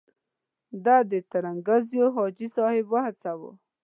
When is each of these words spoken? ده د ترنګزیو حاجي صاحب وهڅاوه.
ده 0.83 0.95
د 1.11 1.13
ترنګزیو 1.31 2.07
حاجي 2.15 2.47
صاحب 2.55 2.85
وهڅاوه. 2.93 3.51